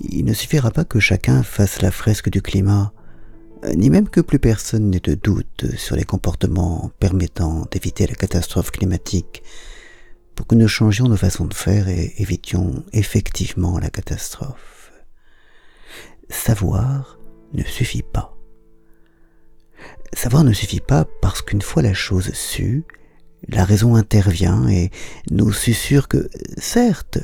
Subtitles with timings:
[0.00, 2.92] il ne suffira pas que chacun fasse la fresque du climat,
[3.74, 8.70] ni même que plus personne n'ait de doute sur les comportements permettant d'éviter la catastrophe
[8.70, 9.42] climatique,
[10.34, 14.92] pour que nous changions nos façons de faire et évitions effectivement la catastrophe.
[16.28, 17.18] Savoir
[17.54, 18.36] ne suffit pas.
[20.12, 22.84] Savoir ne suffit pas parce qu'une fois la chose sue,
[23.48, 24.90] la raison intervient et
[25.30, 26.28] nous susurre que,
[26.58, 27.18] certes,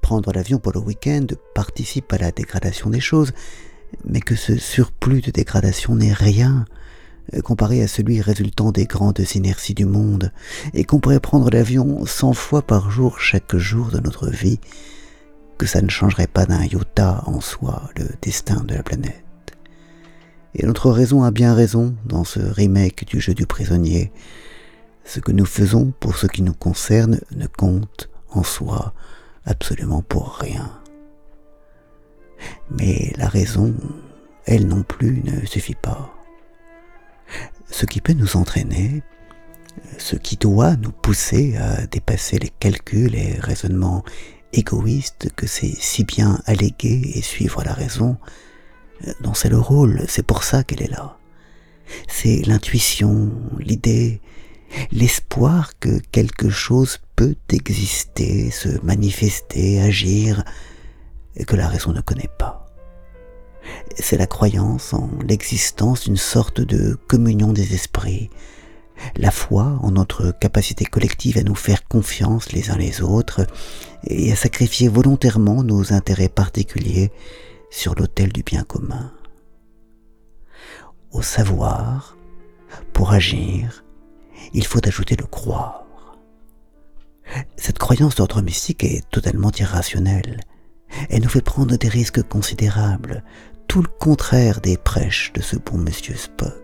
[0.00, 3.32] prendre l'avion pour le week-end participe à la dégradation des choses,
[4.04, 6.64] mais que ce surplus de dégradation n'est rien
[7.42, 10.32] comparé à celui résultant des grandes inerties du monde,
[10.74, 14.60] et qu'on pourrait prendre l'avion cent fois par jour chaque jour de notre vie,
[15.58, 19.24] que ça ne changerait pas d'un iota en soi le destin de la planète.
[20.54, 24.12] Et notre raison a bien raison dans ce remake du jeu du prisonnier.
[25.04, 28.94] Ce que nous faisons pour ce qui nous concerne ne compte en soi
[29.46, 30.70] absolument pour rien.
[32.70, 33.74] Mais la raison,
[34.44, 36.12] elle non plus, ne suffit pas.
[37.70, 39.02] Ce qui peut nous entraîner,
[39.98, 44.04] ce qui doit nous pousser à dépasser les calculs et raisonnements
[44.52, 48.16] égoïstes que c'est si bien alléguer et suivre la raison,
[49.20, 51.18] dont c'est le rôle, c'est pour ça qu'elle est là.
[52.08, 54.20] C'est l'intuition, l'idée,
[54.90, 60.44] l'espoir que quelque chose peut exister, se manifester, agir,
[61.46, 62.66] que la raison ne connaît pas.
[63.98, 68.30] C'est la croyance en l'existence d'une sorte de communion des esprits,
[69.16, 73.46] la foi en notre capacité collective à nous faire confiance les uns les autres
[74.04, 77.12] et à sacrifier volontairement nos intérêts particuliers
[77.70, 79.12] sur l'autel du bien commun.
[81.10, 82.16] Au savoir,
[82.92, 83.84] pour agir,
[84.52, 85.84] il faut ajouter le croire.
[87.56, 90.40] Cette croyance d'ordre mystique est totalement irrationnelle.
[91.10, 93.24] Elle nous fait prendre des risques considérables,
[93.66, 96.54] tout le contraire des prêches de ce bon monsieur Spock.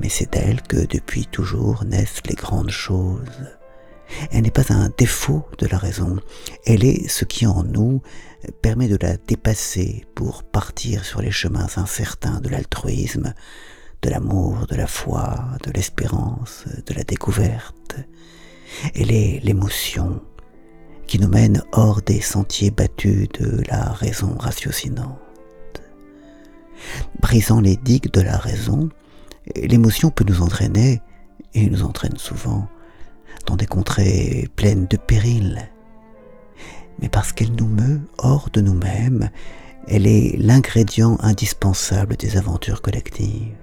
[0.00, 3.46] Mais c'est d'elle que depuis toujours naissent les grandes choses.
[4.30, 6.18] Elle n'est pas un défaut de la raison,
[6.66, 8.02] elle est ce qui en nous
[8.60, 13.32] permet de la dépasser pour partir sur les chemins incertains de l'altruisme,
[14.02, 17.96] de l'amour, de la foi, de l'espérance, de la découverte.
[18.94, 20.20] Elle est l'émotion
[21.06, 25.18] qui nous mène hors des sentiers battus de la raison ratiocinante.
[27.20, 28.88] Brisant les digues de la raison,
[29.54, 31.00] l'émotion peut nous entraîner,
[31.54, 32.66] et nous entraîne souvent,
[33.46, 35.68] dans des contrées pleines de périls.
[37.00, 39.30] Mais parce qu'elle nous meut hors de nous-mêmes,
[39.86, 43.54] elle est l'ingrédient indispensable des aventures collectives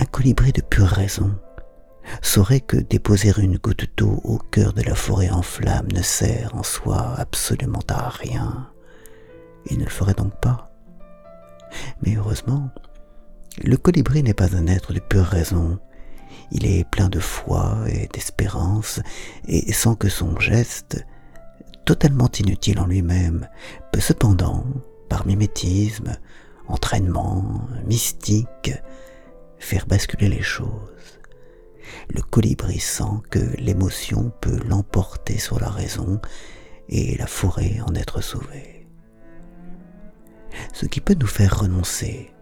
[0.00, 1.34] un colibri de pure raison
[2.22, 6.54] saurait que déposer une goutte d'eau au cœur de la forêt en flammes ne sert
[6.54, 8.70] en soi absolument à rien.
[9.66, 10.70] Il ne le ferait donc pas.
[12.02, 12.70] Mais heureusement,
[13.62, 15.78] le colibri n'est pas un être de pure raison.
[16.50, 19.00] Il est plein de foi et d'espérance,
[19.46, 21.04] et sans que son geste,
[21.84, 23.48] totalement inutile en lui-même,
[23.92, 24.64] peut cependant,
[25.10, 26.16] par mimétisme,
[26.68, 28.72] entraînement, mystique,
[29.58, 31.20] faire basculer les choses.
[32.10, 36.20] Le colibri sent que l'émotion peut l'emporter sur la raison
[36.88, 38.86] et la forêt en être sauvée.
[40.72, 42.32] Ce qui peut nous faire renoncer,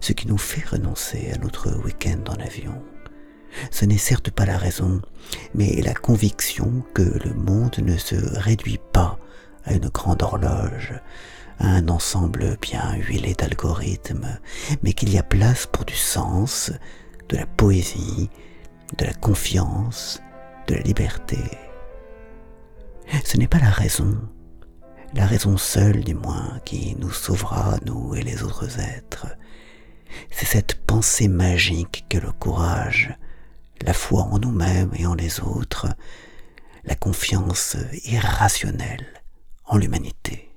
[0.00, 2.82] ce qui nous fait renoncer à notre week-end en avion,
[3.70, 5.00] ce n'est certes pas la raison,
[5.54, 9.18] mais la conviction que le monde ne se réduit pas
[9.64, 10.94] à une grande horloge,
[11.58, 14.38] un ensemble bien huilé d'algorithmes,
[14.82, 16.72] mais qu'il y a place pour du sens,
[17.28, 18.30] de la poésie,
[18.98, 20.20] de la confiance,
[20.66, 21.38] de la liberté.
[23.24, 24.18] Ce n'est pas la raison,
[25.14, 29.26] la raison seule du moins, qui nous sauvera, nous et les autres êtres.
[30.30, 33.16] C'est cette pensée magique que le courage,
[33.82, 35.88] la foi en nous-mêmes et en les autres,
[36.84, 39.23] la confiance irrationnelle
[39.66, 40.53] en l'humanité.